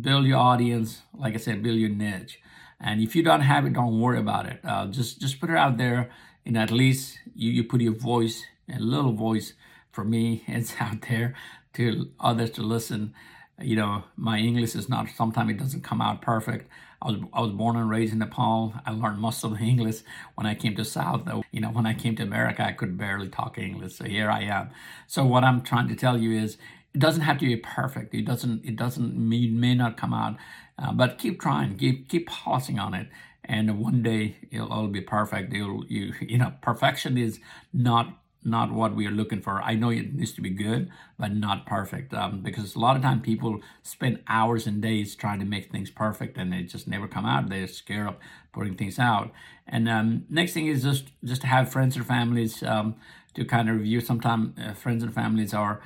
build 0.00 0.26
your 0.26 0.38
audience. 0.38 1.02
Like 1.14 1.34
I 1.34 1.38
said, 1.38 1.62
build 1.62 1.78
your 1.78 1.90
niche. 1.90 2.40
And 2.80 3.00
if 3.00 3.14
you 3.14 3.22
don't 3.22 3.42
have 3.42 3.64
it, 3.64 3.74
don't 3.74 4.00
worry 4.00 4.18
about 4.18 4.46
it. 4.46 4.60
Uh, 4.64 4.86
just 4.86 5.20
just 5.20 5.40
put 5.40 5.50
it 5.50 5.56
out 5.56 5.78
there, 5.78 6.10
and 6.44 6.58
at 6.58 6.70
least 6.70 7.18
you, 7.34 7.50
you 7.52 7.64
put 7.64 7.80
your 7.80 7.94
voice, 7.94 8.44
a 8.68 8.80
little 8.80 9.12
voice 9.12 9.54
for 9.92 10.04
me, 10.04 10.42
it's 10.48 10.74
out 10.80 11.02
there 11.08 11.34
to 11.74 12.10
others 12.18 12.50
to 12.52 12.62
listen. 12.62 13.14
You 13.60 13.76
know, 13.76 14.04
my 14.16 14.38
English 14.38 14.74
is 14.74 14.88
not. 14.88 15.08
Sometimes 15.10 15.50
it 15.50 15.58
doesn't 15.58 15.84
come 15.84 16.00
out 16.00 16.22
perfect. 16.22 16.68
I 17.00 17.10
was 17.10 17.20
I 17.32 17.40
was 17.40 17.50
born 17.52 17.76
and 17.76 17.88
raised 17.88 18.12
in 18.12 18.18
Nepal. 18.18 18.74
I 18.84 18.90
learned 18.90 19.18
most 19.18 19.44
of 19.44 19.52
the 19.52 19.64
English 19.72 20.00
when 20.34 20.46
I 20.46 20.54
came 20.54 20.74
to 20.76 20.84
South. 20.84 21.28
You 21.52 21.60
know, 21.60 21.70
when 21.70 21.86
I 21.86 21.94
came 21.94 22.16
to 22.16 22.22
America, 22.22 22.64
I 22.64 22.72
could 22.72 22.98
barely 22.98 23.28
talk 23.28 23.58
English. 23.58 23.94
So 23.94 24.04
here 24.04 24.30
I 24.30 24.42
am. 24.42 24.70
So 25.06 25.24
what 25.24 25.44
I'm 25.44 25.62
trying 25.62 25.88
to 25.88 25.94
tell 25.94 26.18
you 26.18 26.32
is 26.32 26.56
it 26.94 26.98
doesn't 26.98 27.22
have 27.22 27.38
to 27.38 27.46
be 27.46 27.56
perfect. 27.56 28.14
It 28.14 28.26
doesn't. 28.26 28.64
It 28.64 28.76
doesn't 28.76 29.16
mean 29.16 29.58
may 29.58 29.74
not 29.74 29.96
come 29.96 30.12
out, 30.12 30.36
uh, 30.78 30.92
but 30.92 31.18
keep 31.18 31.40
trying. 31.40 31.76
Keep 31.76 32.08
keep 32.08 32.26
pausing 32.26 32.78
on 32.78 32.94
it, 32.94 33.08
and 33.44 33.78
one 33.78 34.02
day 34.02 34.36
it'll 34.50 34.72
all 34.72 34.88
be 34.88 35.00
perfect. 35.00 35.54
It'll, 35.54 35.86
you 35.86 36.12
you 36.20 36.38
know, 36.38 36.52
perfection 36.60 37.16
is 37.16 37.40
not 37.72 38.18
not 38.44 38.72
what 38.72 38.94
we 38.94 39.06
are 39.06 39.12
looking 39.12 39.40
for. 39.40 39.62
I 39.62 39.74
know 39.74 39.90
it 39.90 40.14
needs 40.14 40.32
to 40.32 40.40
be 40.40 40.50
good, 40.50 40.90
but 41.18 41.34
not 41.34 41.64
perfect. 41.64 42.12
Um, 42.12 42.40
because 42.40 42.74
a 42.74 42.78
lot 42.78 42.96
of 42.96 43.02
time 43.02 43.20
people 43.20 43.60
spend 43.82 44.22
hours 44.26 44.66
and 44.66 44.82
days 44.82 45.14
trying 45.14 45.38
to 45.38 45.46
make 45.46 45.70
things 45.70 45.90
perfect, 45.90 46.36
and 46.36 46.52
they 46.52 46.62
just 46.62 46.88
never 46.88 47.08
come 47.08 47.24
out. 47.24 47.48
They're 47.48 47.68
scared 47.68 48.08
of 48.08 48.16
putting 48.52 48.74
things 48.74 48.98
out. 48.98 49.32
And 49.66 49.88
um, 49.88 50.24
next 50.28 50.52
thing 50.52 50.66
is 50.66 50.82
just 50.82 51.06
just 51.24 51.44
have 51.44 51.70
friends 51.72 51.96
or 51.96 52.04
families 52.04 52.62
um, 52.62 52.96
to 53.34 53.44
kind 53.44 53.70
of 53.70 53.76
review. 53.76 54.00
Sometimes 54.00 54.58
uh, 54.58 54.74
friends 54.74 55.02
and 55.02 55.14
families 55.14 55.54
are 55.54 55.80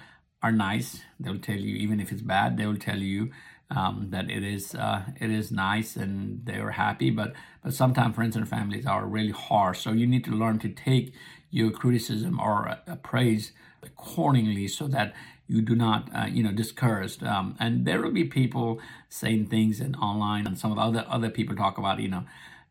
are 0.47 0.53
nice. 0.53 1.01
They'll 1.19 1.39
tell 1.39 1.57
you, 1.57 1.75
even 1.77 1.99
if 2.01 2.13
it's 2.13 2.23
bad, 2.23 2.57
they 2.57 2.67
will 2.67 2.77
tell 2.77 2.99
you 2.99 3.31
um, 3.71 4.09
that 4.11 4.31
it 4.31 4.45
is 4.45 4.75
uh, 4.75 5.03
it 5.21 5.31
is 5.31 5.51
nice 5.51 5.97
and 5.97 6.45
they're 6.45 6.71
happy. 6.71 7.11
But 7.11 7.33
but 7.63 7.75
sometimes 7.75 8.15
friends 8.15 8.37
and 8.37 8.49
families 8.49 8.87
are 8.87 9.05
really 9.07 9.33
harsh. 9.33 9.81
So 9.81 9.91
you 9.93 10.07
need 10.07 10.25
to 10.25 10.31
learn 10.31 10.59
to 10.61 10.69
take 10.69 11.13
your 11.51 11.71
criticism 11.71 12.39
or 12.39 12.69
uh, 12.69 12.97
praise 12.97 13.53
accordingly, 13.83 14.69
so 14.69 14.87
that 14.89 15.15
you 15.49 15.63
do 15.63 15.75
not 15.75 16.09
uh, 16.15 16.27
you 16.27 16.43
know 16.45 16.53
discouraged. 16.53 17.25
Um, 17.25 17.57
and 17.59 17.85
there 17.87 18.01
will 18.01 18.13
be 18.13 18.25
people 18.25 18.81
saying 19.09 19.47
things 19.47 19.81
and 19.81 19.97
online, 19.97 20.47
and 20.47 20.57
some 20.57 20.71
of 20.71 20.77
the 20.77 20.83
other 20.83 21.05
other 21.09 21.31
people 21.31 21.57
talk 21.57 21.77
about 21.77 21.99
you 21.99 22.09
know 22.09 22.25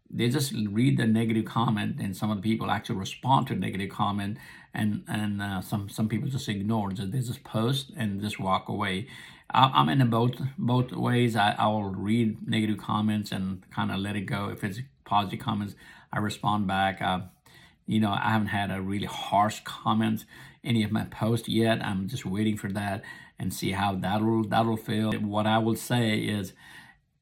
they 0.09 0.29
just 0.29 0.53
read 0.53 0.97
the 0.97 1.07
negative 1.07 1.45
comment 1.45 1.99
and 1.99 2.15
some 2.15 2.29
of 2.29 2.37
the 2.37 2.43
people 2.43 2.69
actually 2.69 2.95
respond 2.95 3.47
to 3.47 3.55
negative 3.55 3.89
comment 3.89 4.37
and 4.75 5.03
and 5.07 5.41
uh, 5.41 5.61
some 5.61 5.89
some 5.89 6.09
people 6.09 6.29
just 6.29 6.49
ignore 6.49 6.91
that 6.93 7.11
they 7.11 7.19
just 7.19 7.43
post 7.43 7.91
and 7.97 8.21
just 8.21 8.39
walk 8.39 8.69
away. 8.69 9.07
I, 9.49 9.81
am 9.81 9.89
in 9.89 10.09
both 10.09 10.35
both 10.57 10.91
ways. 10.91 11.35
I, 11.35 11.51
I 11.57 11.67
will 11.67 11.83
read 11.83 12.47
negative 12.47 12.77
comments 12.77 13.31
and 13.31 13.63
kind 13.71 13.91
of 13.91 13.99
let 13.99 14.15
it 14.15 14.21
go. 14.21 14.49
If 14.49 14.63
it's 14.63 14.79
positive 15.05 15.39
comments 15.39 15.75
i 16.11 16.19
respond 16.19 16.67
back. 16.67 17.01
Uh, 17.01 17.21
you 17.87 17.99
know 17.99 18.11
i 18.11 18.31
haven't 18.31 18.47
had 18.47 18.71
a 18.71 18.81
really 18.81 19.05
harsh 19.05 19.61
comment 19.63 20.25
any 20.63 20.83
of 20.83 20.91
my 20.91 21.05
posts 21.05 21.47
yet. 21.47 21.85
I'm 21.85 22.07
just 22.07 22.25
waiting 22.25 22.57
for 22.57 22.71
that 22.71 23.03
and 23.37 23.53
see 23.53 23.71
how 23.71 23.95
that'll 23.95 24.43
that'll 24.43 24.77
feel. 24.77 25.11
What 25.13 25.45
i 25.45 25.59
will 25.59 25.75
say 25.75 26.17
is 26.17 26.53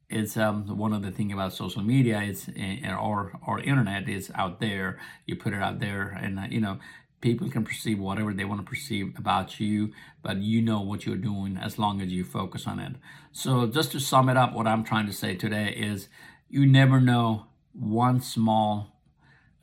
it's 0.09 0.37
um, 0.37 0.77
one 0.77 0.93
of 0.93 1.01
the 1.01 1.11
thing 1.11 1.31
about 1.31 1.53
social 1.53 1.81
media 1.81 2.21
is 2.21 2.47
uh, 2.49 2.93
or 2.95 3.33
or 3.45 3.59
internet 3.59 4.07
is 4.07 4.31
out 4.35 4.59
there. 4.59 4.99
You 5.25 5.35
put 5.35 5.53
it 5.53 5.61
out 5.61 5.79
there 5.79 6.17
and 6.21 6.39
uh, 6.39 6.43
you 6.49 6.61
know 6.61 6.79
people 7.23 7.49
can 7.49 7.63
perceive 7.63 7.97
whatever 7.97 8.33
they 8.33 8.43
want 8.43 8.59
to 8.59 8.69
perceive 8.69 9.17
about 9.17 9.57
you 9.57 9.91
but 10.21 10.37
you 10.39 10.61
know 10.61 10.81
what 10.81 11.05
you're 11.05 11.15
doing 11.15 11.55
as 11.57 11.79
long 11.79 12.01
as 12.01 12.11
you 12.11 12.21
focus 12.21 12.67
on 12.67 12.79
it 12.79 12.93
so 13.31 13.65
just 13.65 13.93
to 13.93 13.99
sum 13.99 14.27
it 14.27 14.35
up 14.35 14.53
what 14.53 14.67
i'm 14.67 14.83
trying 14.83 15.07
to 15.07 15.13
say 15.13 15.33
today 15.33 15.69
is 15.69 16.09
you 16.49 16.65
never 16.65 16.99
know 16.99 17.45
one 17.71 18.19
small 18.19 18.99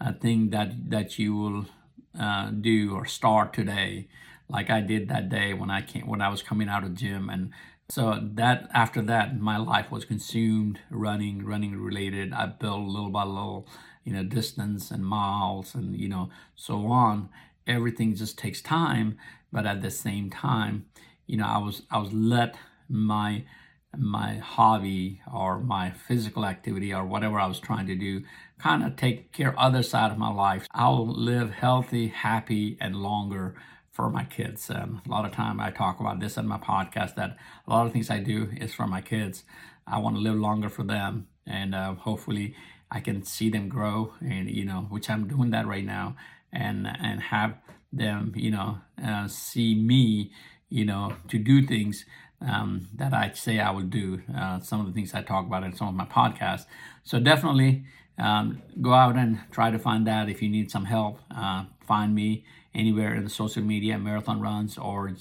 uh, 0.01 0.11
thing 0.11 0.49
that 0.49 0.91
that 0.91 1.19
you 1.19 1.37
will 1.37 1.67
uh, 2.19 2.49
do 2.51 2.95
or 2.95 3.05
start 3.05 3.53
today 3.53 4.09
like 4.49 4.71
i 4.71 4.81
did 4.81 5.11
that 5.11 5.29
day 5.29 5.53
when 5.53 5.71
i 5.71 5.83
came 5.83 6.07
when 6.07 6.23
i 6.23 6.31
was 6.31 6.43
coming 6.43 6.69
out 6.69 6.83
of 6.83 6.95
gym 6.95 7.29
and 7.29 7.51
so 7.91 8.21
that 8.23 8.71
after 8.73 9.03
that, 9.03 9.41
my 9.41 9.57
life 9.57 9.91
was 9.91 10.05
consumed 10.05 10.79
running, 10.91 11.45
running 11.45 11.77
related. 11.77 12.33
I 12.33 12.47
built 12.47 12.87
little 12.87 13.11
by 13.11 13.25
little, 13.25 13.67
you 14.05 14.13
know, 14.13 14.23
distance 14.23 14.93
and 14.93 15.05
miles 15.05 15.75
and 15.75 15.99
you 15.99 16.09
know 16.09 16.31
so 16.55 16.87
on. 16.87 17.31
Everything 17.67 18.15
just 18.15 18.39
takes 18.39 18.61
time, 18.61 19.19
but 19.53 19.67
at 19.67 19.83
the 19.83 19.91
same 19.91 20.31
time, 20.31 20.87
you 21.27 21.37
know, 21.37 21.47
I 21.47 21.59
was 21.59 21.83
I 21.91 21.99
was 21.99 22.13
let 22.13 22.57
my 22.89 23.45
my 23.97 24.37
hobby 24.37 25.21
or 25.33 25.61
my 25.61 25.91
physical 25.91 26.47
activity 26.47 26.95
or 26.95 27.05
whatever 27.05 27.41
I 27.41 27.47
was 27.47 27.59
trying 27.59 27.87
to 27.87 27.95
do, 27.95 28.23
kind 28.59 28.85
of 28.85 28.97
take 28.97 29.33
care 29.33 29.59
other 29.59 29.83
side 29.83 30.13
of 30.13 30.19
my 30.19 30.31
life, 30.31 30.67
I'll 30.73 31.07
live 31.07 31.51
healthy, 31.51 32.09
happy, 32.09 32.77
and 32.81 32.97
longer 32.97 33.55
for 33.91 34.09
my 34.09 34.25
kids. 34.25 34.71
Um, 34.71 35.03
a 35.05 35.09
lot 35.09 35.25
of 35.25 35.33
time 35.33 35.61
I 35.61 35.71
talk 35.71 36.01
about 36.01 36.21
this 36.21 36.39
on 36.39 36.47
my 36.47 36.59
podcast 36.59 37.17
that 37.17 37.37
a 37.67 37.71
lot 37.71 37.87
of 37.87 37.93
things 37.93 38.11
I 38.11 38.21
do 38.21 38.51
is 38.57 38.73
for 38.73 38.87
my 38.87 39.01
kids. 39.01 39.45
I 39.87 39.99
want 39.99 40.17
to 40.17 40.23
live 40.23 40.37
longer 40.37 40.69
for 40.69 40.85
them, 40.85 41.27
and 41.47 41.75
uh, 41.75 41.95
hopefully 41.95 42.55
I 42.91 43.01
can 43.01 43.25
see 43.25 43.51
them 43.51 43.69
grow, 43.69 44.15
and 44.21 44.49
you 44.49 44.65
know, 44.65 44.87
which 44.89 45.11
I'm 45.11 45.27
doing 45.27 45.51
that 45.51 45.67
right 45.67 45.85
now, 45.85 46.17
and 46.53 46.87
and 46.87 47.23
have 47.23 47.55
them, 47.93 48.33
you 48.37 48.51
know, 48.51 48.79
uh, 49.05 49.27
see 49.29 49.75
me, 49.75 50.31
you 50.69 50.85
know, 50.85 51.17
to 51.29 51.39
do 51.39 51.67
things 51.67 52.05
um, 52.41 52.89
that 52.95 53.13
I 53.13 53.33
say 53.33 53.59
I 53.59 53.71
will 53.71 53.83
do. 53.83 54.23
Uh, 54.35 54.61
some 54.61 54.81
of 54.81 54.87
the 54.87 54.93
things 54.93 55.15
I 55.15 55.23
talk 55.23 55.47
about 55.47 55.65
in 55.65 55.75
some 55.75 55.89
of 55.89 55.95
my 55.95 56.07
podcasts. 56.07 56.67
So 57.05 57.19
definitely 57.19 57.85
um, 58.19 58.63
go 58.81 58.93
out 58.93 59.17
and 59.17 59.41
try 59.51 59.71
to 59.71 59.79
find 59.79 60.07
that. 60.07 60.29
If 60.29 60.43
you 60.43 60.49
need 60.49 60.71
some 60.71 60.85
help, 60.85 61.19
uh, 61.35 61.65
find 61.87 62.15
me 62.15 62.45
anywhere 62.75 63.15
in 63.15 63.25
the 63.25 63.31
social 63.31 63.63
media, 63.63 63.99
Marathon 63.99 64.41
Runs 64.41 64.79
or 64.79 65.13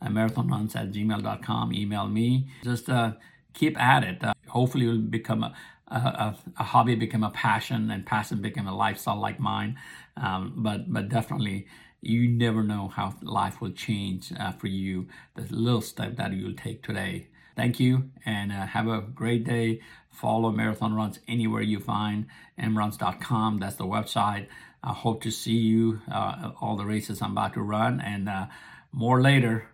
uh, 0.00 0.06
marathonruns 0.08 0.76
at 0.76 0.92
gmail.com. 0.92 1.72
Email 1.72 2.08
me. 2.08 2.48
Just 2.64 2.88
uh, 2.88 3.12
keep 3.52 3.80
at 3.80 4.04
it. 4.04 4.24
Uh, 4.24 4.32
hopefully, 4.48 4.84
you'll 4.84 4.98
become 4.98 5.42
a, 5.42 5.54
a, 5.88 6.36
a, 6.58 6.64
hobby, 6.64 6.94
become 6.94 7.22
a 7.22 7.30
passion, 7.30 7.90
and 7.90 8.04
passion 8.04 8.42
become 8.42 8.66
a 8.66 8.74
lifestyle 8.74 9.20
like 9.20 9.38
mine. 9.38 9.78
Um, 10.16 10.54
but 10.56 10.92
but 10.92 11.08
definitely 11.08 11.66
you 12.00 12.28
never 12.28 12.62
know 12.62 12.88
how 12.88 13.14
life 13.22 13.60
will 13.60 13.72
change 13.72 14.32
uh, 14.38 14.52
for 14.52 14.66
you, 14.66 15.08
the 15.34 15.42
little 15.54 15.80
step 15.80 16.16
that 16.16 16.32
you'll 16.32 16.54
take 16.54 16.82
today. 16.82 17.28
Thank 17.56 17.80
you 17.80 18.10
and 18.24 18.52
uh, 18.52 18.66
have 18.66 18.86
a 18.86 19.00
great 19.00 19.44
day. 19.44 19.80
Follow 20.10 20.50
Marathon 20.52 20.94
Runs 20.94 21.18
anywhere 21.26 21.62
you 21.62 21.80
find, 21.80 22.26
mruns.com. 22.58 23.58
That's 23.58 23.76
the 23.76 23.84
website. 23.84 24.46
I 24.82 24.92
hope 24.92 25.22
to 25.22 25.30
see 25.30 25.56
you 25.56 26.00
uh, 26.10 26.52
all 26.60 26.76
the 26.76 26.84
races 26.84 27.22
I'm 27.22 27.32
about 27.32 27.54
to 27.54 27.62
run 27.62 28.00
and 28.00 28.28
uh, 28.28 28.46
more 28.92 29.20
later. 29.20 29.68